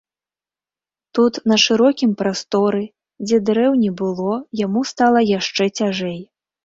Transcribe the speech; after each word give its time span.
Тут, 1.17 1.33
на 1.51 1.57
шырокім 1.65 2.15
прасторы, 2.21 2.81
дзе 3.27 3.37
дрэў 3.51 3.71
не 3.83 3.91
было, 4.01 4.33
яму 4.65 4.81
стала 4.93 5.19
яшчэ 5.37 5.63
цяжэй. 5.83 6.19